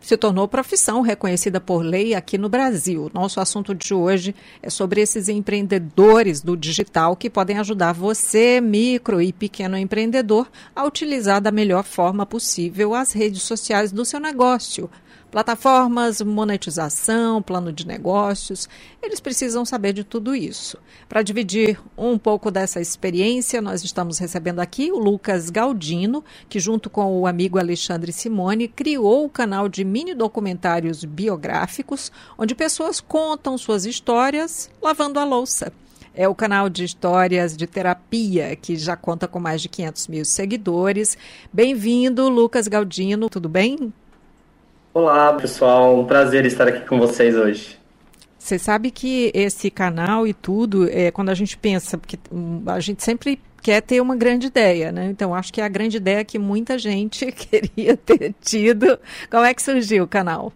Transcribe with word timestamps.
se 0.00 0.16
tornou 0.16 0.48
profissão 0.48 1.02
reconhecida 1.02 1.60
por 1.60 1.82
lei 1.82 2.14
aqui 2.14 2.38
no 2.38 2.48
Brasil. 2.48 3.10
Nosso 3.12 3.40
assunto 3.40 3.74
de 3.74 3.92
hoje 3.92 4.34
é 4.62 4.70
sobre 4.70 5.00
esses 5.00 5.28
empreendedores 5.28 6.40
do 6.40 6.56
digital 6.56 7.14
que 7.14 7.28
podem 7.28 7.58
ajudar 7.58 7.92
você, 7.92 8.60
micro 8.60 9.20
e 9.20 9.32
pequeno 9.32 9.76
empreendedor, 9.76 10.50
a 10.74 10.84
utilizar 10.84 11.40
da 11.40 11.52
melhor 11.52 11.84
forma 11.84 12.24
possível 12.24 12.94
as 12.94 13.12
redes 13.12 13.42
sociais 13.42 13.92
do 13.92 14.04
seu 14.04 14.18
negócio 14.18 14.90
Plataformas, 15.30 16.20
monetização, 16.20 17.40
plano 17.40 17.72
de 17.72 17.86
negócios, 17.86 18.68
eles 19.00 19.20
precisam 19.20 19.64
saber 19.64 19.92
de 19.92 20.02
tudo 20.02 20.34
isso. 20.34 20.76
Para 21.08 21.22
dividir 21.22 21.80
um 21.96 22.18
pouco 22.18 22.50
dessa 22.50 22.80
experiência, 22.80 23.62
nós 23.62 23.84
estamos 23.84 24.18
recebendo 24.18 24.58
aqui 24.58 24.90
o 24.90 24.98
Lucas 24.98 25.48
Galdino, 25.48 26.24
que, 26.48 26.58
junto 26.58 26.90
com 26.90 27.16
o 27.20 27.28
amigo 27.28 27.60
Alexandre 27.60 28.12
Simone, 28.12 28.66
criou 28.66 29.24
o 29.24 29.30
canal 29.30 29.68
de 29.68 29.84
mini 29.84 30.14
documentários 30.14 31.04
biográficos, 31.04 32.10
onde 32.36 32.52
pessoas 32.52 33.00
contam 33.00 33.56
suas 33.56 33.86
histórias 33.86 34.68
lavando 34.82 35.20
a 35.20 35.24
louça. 35.24 35.72
É 36.12 36.26
o 36.26 36.34
canal 36.34 36.68
de 36.68 36.82
histórias 36.82 37.56
de 37.56 37.68
terapia, 37.68 38.56
que 38.56 38.74
já 38.74 38.96
conta 38.96 39.28
com 39.28 39.38
mais 39.38 39.62
de 39.62 39.68
500 39.68 40.08
mil 40.08 40.24
seguidores. 40.24 41.16
Bem-vindo, 41.52 42.28
Lucas 42.28 42.66
Galdino, 42.66 43.30
tudo 43.30 43.48
bem? 43.48 43.92
Olá, 44.92 45.32
pessoal. 45.34 45.96
Um 46.00 46.04
prazer 46.04 46.44
estar 46.44 46.66
aqui 46.66 46.84
com 46.84 46.98
vocês 46.98 47.36
hoje. 47.36 47.78
Você 48.36 48.58
sabe 48.58 48.90
que 48.90 49.30
esse 49.32 49.70
canal 49.70 50.26
e 50.26 50.34
tudo, 50.34 50.88
é, 50.90 51.12
quando 51.12 51.28
a 51.28 51.34
gente 51.34 51.56
pensa, 51.56 51.96
porque 51.96 52.18
hum, 52.32 52.64
a 52.66 52.80
gente 52.80 53.04
sempre 53.04 53.40
quer 53.62 53.82
ter 53.82 54.00
uma 54.00 54.16
grande 54.16 54.48
ideia, 54.48 54.90
né? 54.90 55.06
Então, 55.06 55.32
acho 55.32 55.52
que 55.52 55.60
é 55.60 55.64
a 55.64 55.68
grande 55.68 55.98
ideia 55.98 56.24
que 56.24 56.40
muita 56.40 56.76
gente 56.76 57.30
queria 57.30 57.96
ter 57.96 58.34
tido. 58.40 58.98
Como 59.30 59.44
é 59.44 59.54
que 59.54 59.62
surgiu 59.62 60.02
o 60.02 60.08
canal? 60.08 60.52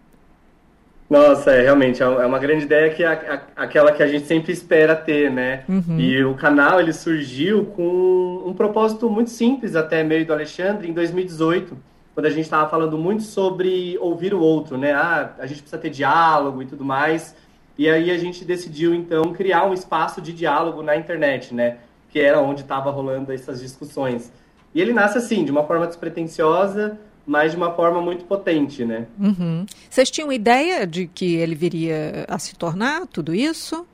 Nossa, 1.09 1.51
é, 1.51 1.61
realmente, 1.61 2.03
é, 2.03 2.05
é 2.05 2.25
uma 2.25 2.39
grande 2.39 2.65
ideia 2.65 2.93
que 2.93 3.05
é 3.05 3.41
aquela 3.55 3.93
que 3.93 4.03
a 4.03 4.07
gente 4.07 4.27
sempre 4.27 4.51
espera 4.51 4.97
ter, 4.97 5.31
né? 5.31 5.63
Uhum. 5.69 5.97
E 5.97 6.25
o 6.25 6.33
canal, 6.33 6.81
ele 6.81 6.91
surgiu 6.91 7.67
com 7.67 8.43
um 8.45 8.53
propósito 8.53 9.09
muito 9.09 9.29
simples, 9.29 9.77
até 9.77 10.03
meio 10.03 10.25
do 10.25 10.33
Alexandre, 10.33 10.89
em 10.89 10.93
2018 10.93 11.94
quando 12.15 12.27
a 12.27 12.29
gente 12.29 12.45
estava 12.45 12.69
falando 12.69 12.97
muito 12.97 13.23
sobre 13.23 13.97
ouvir 13.99 14.33
o 14.33 14.39
outro, 14.39 14.77
né? 14.77 14.93
Ah, 14.93 15.33
a 15.37 15.45
gente 15.45 15.61
precisa 15.61 15.77
ter 15.77 15.89
diálogo 15.89 16.63
e 16.63 16.65
tudo 16.65 16.85
mais. 16.85 17.35
E 17.77 17.89
aí 17.89 18.09
a 18.09 18.17
gente 18.17 18.45
decidiu, 18.45 18.95
então, 18.95 19.33
criar 19.33 19.65
um 19.65 19.73
espaço 19.73 20.21
de 20.21 20.31
diálogo 20.31 20.81
na 20.81 20.95
internet, 20.95 21.53
né? 21.53 21.79
Que 22.09 22.21
era 22.21 22.39
onde 22.39 22.61
estava 22.61 22.89
rolando 22.89 23.33
essas 23.33 23.59
discussões. 23.59 24.31
E 24.73 24.79
ele 24.79 24.93
nasce 24.93 25.17
assim, 25.17 25.43
de 25.43 25.51
uma 25.51 25.65
forma 25.65 25.85
despretensiosa, 25.85 26.97
mas 27.27 27.51
de 27.51 27.57
uma 27.57 27.73
forma 27.73 27.99
muito 27.99 28.23
potente, 28.23 28.85
né? 28.85 29.07
Uhum. 29.19 29.65
Vocês 29.89 30.09
tinham 30.09 30.31
ideia 30.31 30.87
de 30.87 31.07
que 31.07 31.35
ele 31.35 31.53
viria 31.53 32.25
a 32.29 32.39
se 32.39 32.55
tornar 32.55 33.07
tudo 33.07 33.35
isso? 33.35 33.85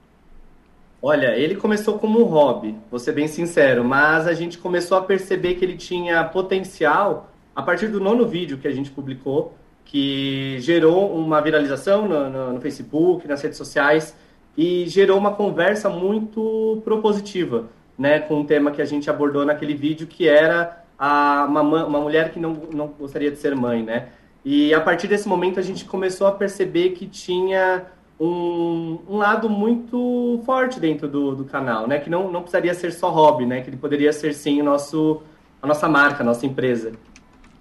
Olha, 1.01 1.35
ele 1.35 1.55
começou 1.55 1.97
como 1.97 2.21
um 2.21 2.25
hobby, 2.25 2.75
vou 2.91 2.99
ser 2.99 3.13
bem 3.13 3.27
sincero, 3.27 3.83
mas 3.83 4.27
a 4.27 4.33
gente 4.33 4.59
começou 4.59 4.95
a 4.95 5.01
perceber 5.01 5.55
que 5.55 5.65
ele 5.65 5.75
tinha 5.75 6.23
potencial 6.23 7.31
a 7.55 7.61
partir 7.61 7.87
do 7.87 7.99
nono 7.99 8.27
vídeo 8.27 8.57
que 8.57 8.67
a 8.67 8.71
gente 8.71 8.91
publicou, 8.91 9.55
que 9.83 10.57
gerou 10.59 11.13
uma 11.13 11.41
viralização 11.41 12.07
no, 12.07 12.29
no, 12.29 12.53
no 12.53 12.61
Facebook, 12.61 13.27
nas 13.27 13.41
redes 13.41 13.57
sociais, 13.57 14.15
e 14.57 14.87
gerou 14.87 15.17
uma 15.17 15.31
conversa 15.31 15.89
muito 15.89 16.81
propositiva, 16.83 17.69
né, 17.97 18.19
com 18.19 18.41
um 18.41 18.45
tema 18.45 18.71
que 18.71 18.81
a 18.81 18.85
gente 18.85 19.09
abordou 19.09 19.45
naquele 19.45 19.73
vídeo, 19.73 20.07
que 20.07 20.27
era 20.27 20.83
a, 20.97 21.45
uma, 21.49 21.61
uma 21.61 21.99
mulher 21.99 22.31
que 22.31 22.39
não, 22.39 22.53
não 22.73 22.87
gostaria 22.87 23.31
de 23.31 23.37
ser 23.37 23.55
mãe, 23.55 23.83
né? 23.83 24.09
E 24.43 24.73
a 24.73 24.81
partir 24.81 25.07
desse 25.07 25.27
momento 25.27 25.59
a 25.59 25.63
gente 25.63 25.85
começou 25.85 26.27
a 26.27 26.31
perceber 26.31 26.91
que 26.91 27.07
tinha 27.07 27.85
um, 28.19 28.99
um 29.09 29.17
lado 29.17 29.49
muito 29.49 30.41
forte 30.45 30.79
dentro 30.79 31.07
do, 31.07 31.35
do 31.35 31.45
canal, 31.45 31.87
né? 31.87 31.99
Que 31.99 32.09
não, 32.09 32.31
não 32.31 32.41
precisaria 32.41 32.73
ser 32.73 32.91
só 32.91 33.09
hobby, 33.09 33.45
né? 33.45 33.61
Que 33.61 33.69
ele 33.69 33.77
poderia 33.77 34.13
ser 34.13 34.33
sim 34.33 34.61
o 34.61 34.63
nosso, 34.63 35.21
a 35.61 35.67
nossa 35.67 35.87
marca, 35.89 36.21
a 36.21 36.25
nossa 36.25 36.45
empresa. 36.45 36.91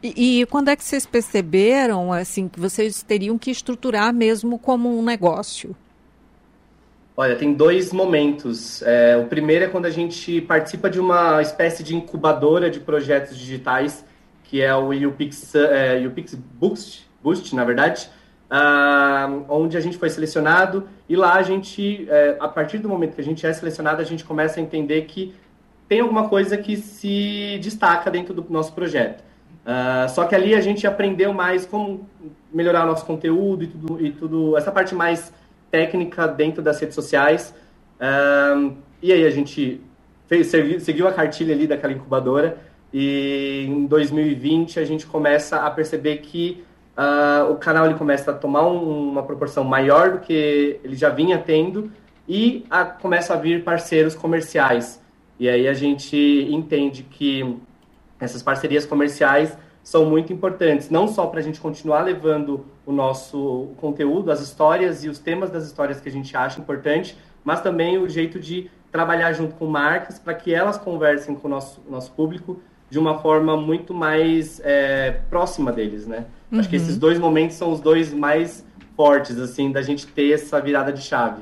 E, 0.03 0.41
e, 0.41 0.47
quando 0.47 0.69
é 0.69 0.77
que 0.77 0.83
vocês 0.83 1.05
perceberam 1.05 2.13
assim 2.13 2.49
que 2.49 2.59
vocês 2.59 3.03
teriam 3.03 3.37
que 3.37 3.51
estruturar 3.51 4.15
mesmo 4.15 4.59
como 4.59 4.99
um 4.99 5.03
negócio? 5.03 5.77
Olha, 7.17 7.37
tem 7.37 7.53
dois 7.53 7.93
momentos. 7.93 8.83
É, 8.83 9.17
o 9.19 9.27
primeiro 9.27 9.67
é 9.67 9.69
quando 9.69 9.85
a 9.85 9.91
gente 9.91 10.41
participa 10.41 10.89
de 10.89 10.99
uma 10.99 11.43
espécie 11.43 11.83
de 11.83 11.95
incubadora 11.95 12.71
de 12.71 12.81
projetos 12.81 13.37
digitais, 13.37 14.03
que 14.45 14.63
é 14.63 14.75
o 14.75 14.89
UPix, 14.89 15.55
é, 15.55 16.03
UPix 16.07 16.35
Boost, 16.35 17.07
Boost, 17.23 17.55
na 17.55 17.65
verdade, 17.65 18.09
uh, 18.51 19.45
onde 19.49 19.77
a 19.77 19.81
gente 19.81 19.99
foi 19.99 20.09
selecionado 20.09 20.89
e 21.09 21.15
lá 21.15 21.35
a 21.35 21.43
gente, 21.43 22.07
é, 22.09 22.37
a 22.41 22.49
partir 22.49 22.79
do 22.79 22.89
momento 22.89 23.15
que 23.15 23.21
a 23.21 23.25
gente 23.25 23.47
é 23.47 23.53
selecionado, 23.53 24.01
a 24.01 24.05
gente 24.05 24.25
começa 24.25 24.59
a 24.59 24.63
entender 24.63 25.03
que 25.03 25.35
tem 25.87 26.01
alguma 26.01 26.29
coisa 26.29 26.57
que 26.57 26.77
se 26.77 27.59
destaca 27.61 28.11
dentro 28.11 28.33
do 28.33 28.47
nosso 28.49 28.73
projeto. 28.73 29.30
Uh, 29.65 30.09
só 30.09 30.25
que 30.25 30.35
ali 30.35 30.55
a 30.55 30.61
gente 30.61 30.87
aprendeu 30.87 31.33
mais 31.33 31.67
como 31.67 32.09
melhorar 32.53 32.87
nosso 32.87 33.05
conteúdo 33.05 33.65
e 33.65 33.67
tudo, 33.67 34.07
e 34.07 34.11
tudo 34.11 34.57
essa 34.57 34.73
parte 34.73 34.95
mais 34.95 35.33
técnica 35.71 36.27
dentro 36.27 36.63
das 36.63 36.81
redes 36.81 36.95
sociais. 36.95 37.55
Uh, 38.01 38.77
e 39.03 39.13
aí 39.13 39.25
a 39.25 39.31
gente 39.31 39.81
fez, 40.27 40.49
seguiu 40.83 41.07
a 41.07 41.13
cartilha 41.13 41.55
ali 41.55 41.67
daquela 41.67 41.93
incubadora 41.93 42.59
e 42.93 43.67
em 43.69 43.87
2020 43.87 44.81
a 44.81 44.85
gente 44.85 45.07
começa 45.07 45.59
a 45.59 45.71
perceber 45.71 46.19
que 46.19 46.65
uh, 46.97 47.51
o 47.51 47.57
canal 47.57 47.87
ele 47.87 47.95
começa 47.95 48.31
a 48.31 48.35
tomar 48.35 48.67
um, 48.67 49.11
uma 49.11 49.23
proporção 49.23 49.65
maior 49.65 50.13
do 50.13 50.19
que 50.21 50.81
ele 50.83 50.97
já 50.97 51.09
vinha 51.11 51.39
tendo 51.39 51.91
e 52.29 52.65
a, 52.71 52.85
começa 52.85 53.35
a 53.35 53.37
vir 53.37 53.65
parceiros 53.65 54.15
comerciais. 54.15 55.01
E 55.39 55.49
aí 55.49 55.67
a 55.67 55.75
gente 55.75 56.17
entende 56.51 57.03
que 57.03 57.57
essas 58.21 58.43
parcerias 58.43 58.85
comerciais 58.85 59.57
são 59.83 60.05
muito 60.05 60.33
importantes, 60.33 60.91
não 60.91 61.09
só 61.09 61.27
para 61.27 61.41
a 61.41 61.43
gente 61.43 61.59
continuar 61.59 62.03
levando 62.03 62.67
o 62.85 62.93
nosso 62.93 63.71
conteúdo, 63.79 64.31
as 64.31 64.41
histórias 64.41 65.05
e 65.05 65.09
os 65.09 65.19
temas 65.19 65.51
das 65.51 65.65
histórias 65.65 66.01
que 66.01 66.09
a 66.09 66.13
gente 66.13 66.37
acha 66.37 66.61
importante, 66.61 67.17
mas 67.43 67.61
também 67.63 67.97
o 67.97 68.09
jeito 68.09 68.39
de 68.39 68.71
trabalhar 68.93 69.33
junto 69.33 69.55
com 69.55 69.67
marcas 69.67 70.19
para 70.19 70.35
que 70.35 70.53
elas 70.53 70.77
conversem 70.77 71.35
com 71.35 71.49
o 71.49 71.51
nosso, 71.51 71.81
nosso 71.89 72.13
público 72.13 72.61
de 72.91 72.99
uma 72.99 73.21
forma 73.21 73.57
muito 73.57 73.95
mais 73.95 74.61
é, 74.65 75.21
próxima 75.31 75.73
deles, 75.73 76.07
né? 76.07 76.27
Uhum. 76.51 76.59
Acho 76.59 76.69
que 76.69 76.77
esses 76.77 76.99
dois 76.99 77.19
momentos 77.19 77.57
são 77.57 77.73
os 77.73 77.81
dois 77.81 78.13
mais 78.13 78.67
fortes, 78.97 79.39
assim, 79.39 79.71
da 79.71 79.81
gente 79.81 80.07
ter 80.09 80.33
essa 80.33 80.61
virada 80.61 80.93
de 80.93 81.01
chave. 81.01 81.41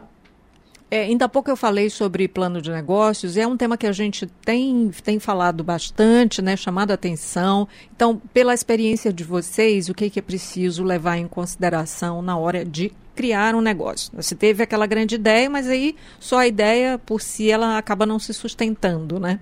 É, 0.91 1.03
ainda 1.03 1.27
há 1.27 1.29
pouco 1.29 1.51
eu 1.51 1.57
falei 1.57 1.91
sobre 1.91 2.27
plano 2.27 2.63
de 2.63 2.71
negócios, 2.71 3.37
é 3.37 3.47
um 3.47 3.59
tema 3.59 3.77
que 3.77 3.87
a 3.87 3.93
gente 3.93 4.27
tem, 4.27 4.91
tem 5.05 5.19
falado 5.19 5.63
bastante, 5.63 6.41
né, 6.41 6.57
chamado 6.57 6.93
a 6.93 6.95
atenção. 6.95 7.69
Então, 7.95 8.21
pela 8.33 8.55
experiência 8.55 9.13
de 9.13 9.23
vocês, 9.23 9.91
o 9.91 9.95
que, 9.95 10.09
que 10.09 10.19
é 10.19 10.23
preciso 10.23 10.83
levar 10.83 11.19
em 11.19 11.29
consideração 11.29 12.23
na 12.23 12.39
hora 12.39 12.65
de 12.65 12.91
criar 13.15 13.55
um 13.55 13.61
negócio? 13.61 14.11
Você 14.17 14.35
teve 14.35 14.63
aquela 14.63 14.87
grande 14.87 15.17
ideia, 15.17 15.51
mas 15.51 15.69
aí 15.69 15.95
só 16.19 16.39
a 16.39 16.47
ideia 16.47 16.99
por 16.99 17.21
si 17.21 17.51
ela 17.51 17.77
acaba 17.77 18.07
não 18.07 18.19
se 18.19 18.33
sustentando, 18.33 19.21
né? 19.21 19.41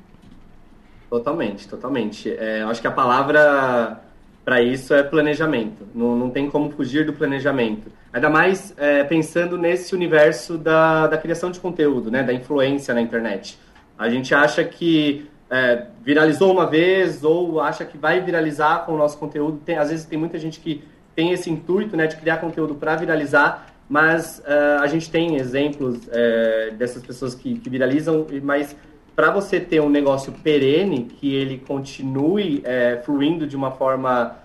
Totalmente, 1.08 1.68
totalmente. 1.68 2.28
É, 2.28 2.62
acho 2.62 2.80
que 2.80 2.88
a 2.88 2.92
palavra 2.92 4.02
para 4.46 4.62
isso 4.62 4.94
é 4.94 5.02
planejamento. 5.02 5.88
Não, 5.92 6.14
não 6.14 6.30
tem 6.30 6.48
como 6.48 6.70
fugir 6.70 7.04
do 7.04 7.12
planejamento. 7.12 7.90
Ainda 8.12 8.30
mais 8.30 8.72
é, 8.76 9.02
pensando 9.02 9.58
nesse 9.58 9.92
universo 9.92 10.56
da, 10.56 11.08
da 11.08 11.18
criação 11.18 11.50
de 11.50 11.58
conteúdo, 11.58 12.12
né, 12.12 12.22
da 12.22 12.32
influência 12.32 12.94
na 12.94 13.00
internet. 13.00 13.58
A 13.98 14.08
gente 14.08 14.32
acha 14.32 14.62
que 14.62 15.28
é, 15.50 15.86
viralizou 16.00 16.52
uma 16.52 16.64
vez 16.64 17.24
ou 17.24 17.60
acha 17.60 17.84
que 17.84 17.98
vai 17.98 18.20
viralizar 18.20 18.86
com 18.86 18.92
o 18.92 18.96
nosso 18.96 19.18
conteúdo. 19.18 19.58
Tem, 19.64 19.78
às 19.78 19.90
vezes 19.90 20.06
tem 20.06 20.16
muita 20.16 20.38
gente 20.38 20.60
que 20.60 20.84
tem 21.12 21.32
esse 21.32 21.50
intuito 21.50 21.96
né, 21.96 22.06
de 22.06 22.14
criar 22.14 22.36
conteúdo 22.36 22.76
para 22.76 22.94
viralizar, 22.94 23.66
mas 23.88 24.40
uh, 24.46 24.80
a 24.80 24.86
gente 24.86 25.10
tem 25.10 25.36
exemplos 25.36 25.96
uh, 26.06 26.72
dessas 26.76 27.02
pessoas 27.02 27.34
que, 27.34 27.58
que 27.58 27.68
viralizam, 27.68 28.24
mas 28.44 28.76
para 29.16 29.30
você 29.30 29.58
ter 29.58 29.80
um 29.80 29.88
negócio 29.88 30.30
perene, 30.30 31.04
que 31.04 31.34
ele 31.34 31.58
continue 31.66 32.58
uh, 32.58 33.02
fluindo 33.02 33.46
de 33.46 33.56
uma 33.56 33.72
forma 33.72 34.36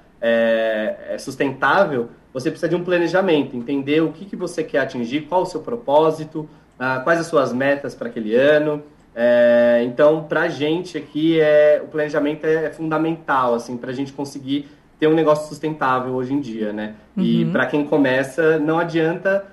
sustentável, 1.17 2.09
você 2.31 2.51
precisa 2.51 2.69
de 2.69 2.75
um 2.75 2.83
planejamento, 2.83 3.55
entender 3.57 4.01
o 4.01 4.11
que, 4.11 4.25
que 4.25 4.35
você 4.35 4.63
quer 4.63 4.79
atingir, 4.79 5.21
qual 5.21 5.41
o 5.41 5.45
seu 5.45 5.61
propósito, 5.61 6.47
uh, 6.79 7.03
quais 7.03 7.19
as 7.19 7.27
suas 7.27 7.51
metas 7.51 7.93
para 7.93 8.07
aquele 8.07 8.35
ano. 8.35 8.81
É, 9.13 9.81
então, 9.85 10.23
para 10.23 10.43
a 10.43 10.47
gente 10.47 10.97
aqui, 10.97 11.39
é, 11.39 11.81
o 11.83 11.87
planejamento 11.87 12.45
é, 12.45 12.65
é 12.65 12.69
fundamental, 12.69 13.53
assim, 13.53 13.75
para 13.75 13.91
a 13.91 13.93
gente 13.93 14.13
conseguir 14.13 14.69
ter 14.97 15.07
um 15.07 15.13
negócio 15.13 15.49
sustentável 15.49 16.13
hoje 16.13 16.33
em 16.33 16.39
dia, 16.39 16.71
né? 16.71 16.95
Uhum. 17.17 17.23
E 17.23 17.45
para 17.51 17.65
quem 17.65 17.85
começa, 17.85 18.57
não 18.57 18.79
adianta 18.79 19.45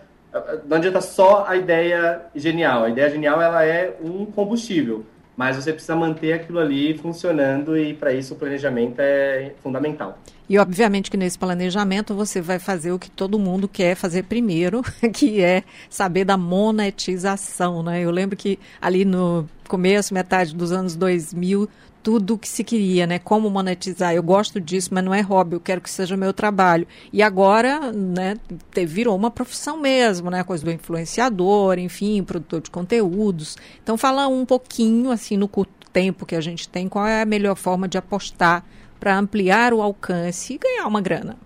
não 0.67 0.77
adianta 0.77 1.01
só 1.01 1.45
a 1.47 1.57
ideia 1.57 2.23
genial. 2.35 2.85
A 2.85 2.91
ideia 2.91 3.11
genial 3.11 3.41
ela 3.41 3.65
é 3.65 3.97
um 4.03 4.27
combustível, 4.27 5.05
mas 5.37 5.57
você 5.57 5.73
precisa 5.73 5.97
manter 5.97 6.33
aquilo 6.33 6.59
ali 6.59 6.97
funcionando 6.99 7.77
e 7.77 7.95
para 7.95 8.13
isso 8.13 8.35
o 8.35 8.37
planejamento 8.37 8.97
é 8.99 9.53
fundamental. 9.63 10.19
E 10.49 10.59
obviamente 10.59 11.11
que 11.11 11.17
nesse 11.17 11.39
planejamento 11.39 12.15
você 12.15 12.41
vai 12.41 12.59
fazer 12.59 12.91
o 12.91 12.99
que 12.99 13.11
todo 13.11 13.39
mundo 13.39 13.69
quer 13.69 13.95
fazer 13.95 14.25
primeiro, 14.25 14.83
que 15.13 15.43
é 15.43 15.63
saber 15.91 16.25
da 16.25 16.39
monetização, 16.39 17.83
né? 17.83 18.01
Eu 18.01 18.11
lembro 18.11 18.37
que 18.37 18.59
ali 18.81 19.05
no 19.05 19.47
começo, 19.69 20.15
metade 20.15 20.55
dos 20.55 20.73
anos 20.73 20.97
2000, 20.97 21.69
tudo 22.09 22.37
o 22.37 22.39
que 22.39 22.49
se 22.49 22.65
queria, 22.65 23.07
né? 23.07 23.19
Como 23.19 23.51
monetizar. 23.51 24.15
Eu 24.15 24.23
gosto 24.23 24.59
disso, 24.59 24.89
mas 24.95 25.05
não 25.05 25.13
é 25.13 25.21
hobby, 25.21 25.57
eu 25.57 25.61
quero 25.61 25.79
que 25.79 25.91
seja 25.91 26.17
meu 26.17 26.33
trabalho. 26.33 26.89
E 27.13 27.23
agora, 27.23 27.93
né, 27.93 28.39
virou 28.87 29.15
uma 29.15 29.31
profissão 29.31 29.79
mesmo, 29.79 30.31
né? 30.31 30.43
Coisa 30.43 30.65
do 30.65 30.71
influenciador, 30.71 31.79
enfim, 31.79 32.23
produtor 32.23 32.63
de 32.63 32.71
conteúdos. 32.71 33.59
Então 33.83 33.99
fala 33.99 34.27
um 34.27 34.47
pouquinho, 34.47 35.11
assim, 35.11 35.37
no 35.37 35.47
curto 35.47 35.71
tempo 35.93 36.25
que 36.25 36.35
a 36.35 36.41
gente 36.41 36.67
tem, 36.67 36.89
qual 36.89 37.07
é 37.07 37.21
a 37.21 37.27
melhor 37.27 37.57
forma 37.57 37.87
de 37.87 37.99
apostar 37.99 38.65
para 38.99 39.15
ampliar 39.15 39.75
o 39.75 39.83
alcance 39.83 40.55
e 40.55 40.59
ganhar 40.59 40.87
uma 40.87 41.03
grana. 41.03 41.37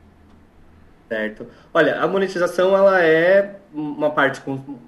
Certo. 1.12 1.46
Olha, 1.74 2.00
a 2.00 2.08
monetização 2.08 2.74
ela 2.74 3.02
é 3.02 3.56
uma 3.74 4.08
parte 4.08 4.40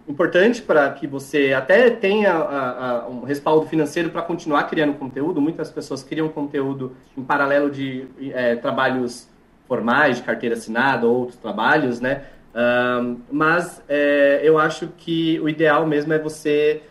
importante 0.08 0.62
para 0.62 0.88
que 0.90 1.06
você 1.06 1.52
até 1.52 1.90
tenha 1.90 2.32
a, 2.32 3.02
a, 3.02 3.08
um 3.10 3.24
respaldo 3.24 3.66
financeiro 3.66 4.08
para 4.08 4.22
continuar 4.22 4.64
criando 4.64 4.94
conteúdo. 4.94 5.38
Muitas 5.38 5.70
pessoas 5.70 6.02
criam 6.02 6.26
conteúdo 6.30 6.96
em 7.14 7.22
paralelo 7.22 7.70
de 7.70 8.08
é, 8.32 8.56
trabalhos 8.56 9.28
formais, 9.68 10.16
de 10.16 10.22
carteira 10.22 10.54
assinada, 10.54 11.06
ou 11.06 11.14
outros 11.14 11.36
trabalhos, 11.36 12.00
né? 12.00 12.22
Um, 12.54 13.18
mas 13.30 13.82
é, 13.86 14.40
eu 14.42 14.58
acho 14.58 14.88
que 14.96 15.38
o 15.40 15.48
ideal 15.48 15.86
mesmo 15.86 16.14
é 16.14 16.18
você 16.18 16.84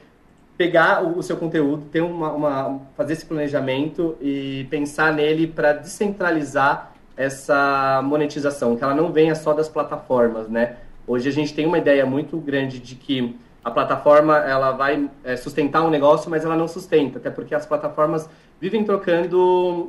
pegar 0.56 1.04
o, 1.04 1.18
o 1.18 1.24
seu 1.24 1.38
conteúdo, 1.38 1.86
ter 1.92 2.02
uma, 2.02 2.32
uma, 2.32 2.82
fazer 2.96 3.14
esse 3.14 3.26
planejamento 3.26 4.16
e 4.22 4.68
pensar 4.70 5.12
nele 5.12 5.48
para 5.48 5.74
descentralizar 5.74 6.93
essa 7.16 8.02
monetização, 8.04 8.76
que 8.76 8.84
ela 8.84 8.96
não 8.96 9.12
venha 9.12 9.36
só 9.36 9.54
das 9.54 9.70
plataformas, 9.70 10.48
né? 10.48 10.78
Hoje 11.06 11.30
a 11.30 11.32
gente 11.32 11.54
tem 11.54 11.66
uma 11.66 11.78
ideia 11.78 12.06
muito 12.06 12.38
grande 12.38 12.80
de 12.80 12.96
que 12.96 13.36
a 13.64 13.72
plataforma 13.72 14.38
ela 14.38 14.72
vai 14.72 15.10
é, 15.24 15.36
sustentar 15.38 15.84
um 15.84 15.90
negócio, 15.90 16.30
mas 16.30 16.44
ela 16.44 16.56
não 16.56 16.68
sustenta, 16.68 17.18
até 17.18 17.30
porque 17.30 17.56
as 17.56 17.66
plataformas 17.66 18.30
vivem 18.60 18.84
trocando 18.84 19.40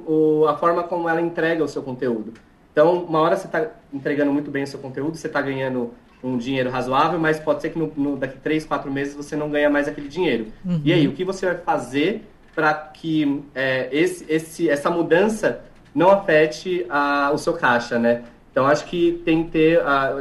o, 0.07 0.47
a 0.49 0.57
forma 0.57 0.83
como 0.85 1.09
ela 1.09 1.21
entrega 1.21 1.63
o 1.65 1.69
seu 1.69 1.83
conteúdo. 1.83 2.35
Então, 2.73 3.05
uma 3.05 3.21
hora 3.21 3.37
você 3.37 3.47
está 3.47 3.69
entregando 3.93 4.33
muito 4.33 4.51
bem 4.51 4.65
o 4.65 4.67
seu 4.67 4.79
conteúdo, 4.81 5.17
você 5.17 5.27
está 5.27 5.41
ganhando 5.41 5.93
um 6.23 6.37
dinheiro 6.39 6.71
razoável, 6.71 7.19
mas 7.19 7.39
pode 7.39 7.63
ser 7.63 7.71
que 7.71 7.79
no, 7.79 7.93
no, 7.97 8.17
daqui 8.17 8.39
três, 8.39 8.65
quatro 8.65 8.91
meses 8.91 9.15
você 9.15 9.37
não 9.37 9.51
ganha 9.51 9.69
mais 9.69 9.87
aquele 9.87 10.09
dinheiro. 10.09 10.47
Uhum. 10.65 10.81
E 10.85 10.93
aí, 10.93 11.07
o 11.07 11.13
que 11.13 11.25
você 11.25 11.47
vai 11.47 11.57
fazer 11.57 12.27
para 12.55 12.73
que 12.73 13.43
é, 13.55 13.89
esse, 13.93 14.25
esse, 14.29 14.69
essa 14.71 14.89
mudança 14.89 15.63
não 15.95 16.11
afete 16.11 16.85
a, 16.89 17.31
o 17.33 17.39
seu 17.39 17.53
caixa, 17.53 17.99
né? 17.99 18.25
Então, 18.51 18.67
acho 18.67 18.87
que 18.87 19.21
tem 19.25 19.45
que 19.45 19.51
ter, 19.51 19.81
a, 19.81 20.13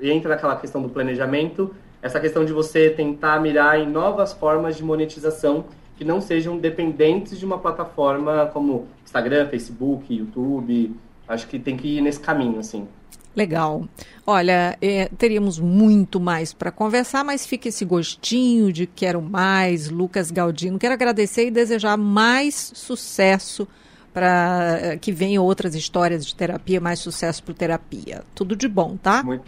entra 0.00 0.30
naquela 0.30 0.56
questão 0.56 0.82
do 0.82 0.88
planejamento, 0.88 1.74
essa 2.00 2.18
questão 2.18 2.44
de 2.44 2.52
você 2.52 2.90
tentar 2.90 3.40
mirar 3.40 3.78
em 3.78 3.88
novas 3.88 4.32
formas 4.32 4.76
de 4.76 4.82
monetização 4.82 5.64
que 5.96 6.04
não 6.04 6.20
sejam 6.20 6.58
dependentes 6.58 7.38
de 7.38 7.44
uma 7.44 7.58
plataforma 7.58 8.50
como 8.52 8.88
Instagram, 9.04 9.48
Facebook, 9.48 10.12
YouTube. 10.12 10.96
Acho 11.28 11.46
que 11.46 11.58
tem 11.58 11.76
que 11.76 11.98
ir 11.98 12.00
nesse 12.00 12.18
caminho, 12.18 12.58
assim. 12.58 12.88
Legal. 13.36 13.86
Olha, 14.26 14.76
é, 14.80 15.08
teríamos 15.16 15.58
muito 15.58 16.18
mais 16.18 16.52
para 16.52 16.70
conversar, 16.70 17.24
mas 17.24 17.46
fica 17.46 17.68
esse 17.68 17.84
gostinho 17.84 18.72
de 18.72 18.86
quero 18.86 19.22
mais, 19.22 19.88
Lucas 19.88 20.30
Galdino. 20.30 20.78
Quero 20.78 20.92
agradecer 20.92 21.46
e 21.46 21.50
desejar 21.50 21.96
mais 21.96 22.72
sucesso 22.74 23.66
para 24.12 24.78
eh, 24.80 24.96
que 24.96 25.12
venham 25.12 25.44
outras 25.44 25.74
histórias 25.74 26.26
de 26.26 26.34
terapia, 26.34 26.80
mais 26.80 26.98
sucesso 26.98 27.42
para 27.42 27.54
terapia. 27.54 28.22
Tudo 28.34 28.54
de 28.54 28.68
bom, 28.68 28.96
tá? 28.96 29.22
Muito, 29.22 29.44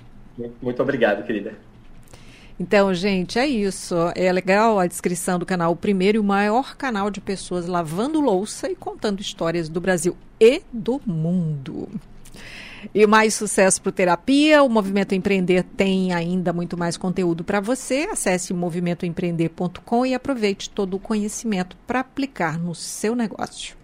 muito 0.62 0.82
obrigado, 0.82 1.24
querida. 1.24 1.54
Então, 2.58 2.94
gente, 2.94 3.38
é 3.38 3.46
isso. 3.46 3.94
É 4.14 4.32
legal 4.32 4.78
a 4.78 4.86
descrição 4.86 5.38
do 5.38 5.46
canal, 5.46 5.72
o 5.72 5.76
primeiro 5.76 6.18
e 6.18 6.20
o 6.20 6.24
maior 6.24 6.76
canal 6.76 7.10
de 7.10 7.20
pessoas 7.20 7.66
lavando 7.66 8.20
louça 8.20 8.70
e 8.70 8.76
contando 8.76 9.20
histórias 9.20 9.68
do 9.68 9.80
Brasil 9.80 10.16
e 10.40 10.62
do 10.72 11.00
mundo. 11.04 11.88
E 12.94 13.06
mais 13.06 13.34
sucesso 13.34 13.80
para 13.82 13.92
terapia. 13.92 14.62
O 14.62 14.68
Movimento 14.68 15.14
Empreender 15.14 15.64
tem 15.76 16.12
ainda 16.12 16.52
muito 16.52 16.76
mais 16.76 16.96
conteúdo 16.96 17.42
para 17.42 17.60
você. 17.60 18.08
Acesse 18.10 18.52
movimentoempreender.com 18.52 20.06
e 20.06 20.14
aproveite 20.14 20.70
todo 20.70 20.94
o 20.94 21.00
conhecimento 21.00 21.76
para 21.86 22.00
aplicar 22.00 22.58
no 22.58 22.74
seu 22.74 23.16
negócio. 23.16 23.83